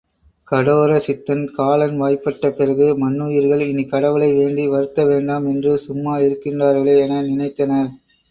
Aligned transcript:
கடோரசித்தன் 0.47 1.43
காலன்வாய்ப்பட்ட 1.57 2.49
பிறகு 2.51 2.87
மன்னுயிர்கள் 2.95 3.63
இனிக்கடவுளை 3.67 4.29
வேண்டி 4.35 4.67
வருத்தவேண்டாம் 4.67 5.47
என்று 5.47 5.77
சும்மா 5.79 6.17
இருக்கின்றார்களோ? 6.17 6.95
என 6.99 7.21
நினைத்தனர். 7.23 7.91